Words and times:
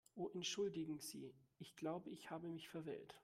Oh 0.17 0.29
entschuldigen 0.33 0.99
Sie, 0.99 1.31
ich 1.59 1.75
glaube, 1.75 2.09
ich 2.09 2.31
habe 2.31 2.47
mich 2.47 2.67
verwählt. 2.69 3.13